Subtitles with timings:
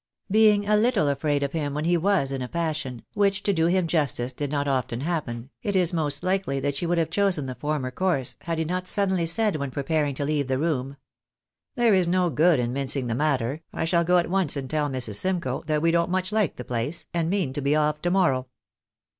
[0.31, 3.67] Being a little afraid of him when he was in a passion (which to do
[3.67, 7.45] him justice did not often happen), it is most Hkely that she would have chosen
[7.45, 10.97] the former course, had he not suddenly said when preparing to leave the room
[11.75, 14.89] —"There is no good in mincing the matter; I shall go at once and tell
[14.89, 15.17] Mrs.
[15.17, 18.47] Simcoe that we don't much like the place, and mean to be off to morrow."